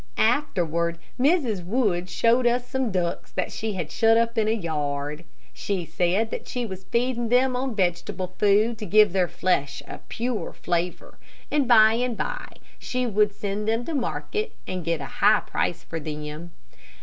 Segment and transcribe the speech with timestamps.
[0.17, 1.63] Afterward, Mrs.
[1.63, 5.23] Wood showed us some ducks that she had shut up in a yard.
[5.53, 9.99] She said that she was feeding them on vegetable food, to give their flesh a
[10.09, 11.19] pure flavor,
[11.51, 15.83] and by and by she would send them to market and get a high price
[15.83, 16.49] for them.